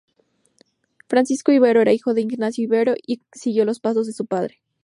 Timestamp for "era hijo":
1.79-2.15